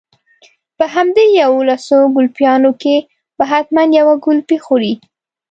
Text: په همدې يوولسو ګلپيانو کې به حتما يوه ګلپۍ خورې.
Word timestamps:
په 0.77 0.85
همدې 0.95 1.25
يوولسو 1.41 1.97
ګلپيانو 2.15 2.71
کې 2.81 2.95
به 3.37 3.43
حتما 3.51 3.83
يوه 3.97 4.15
ګلپۍ 4.25 4.57
خورې. 4.65 4.93